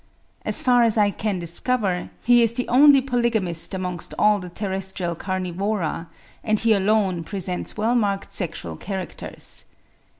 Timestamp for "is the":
2.41-2.67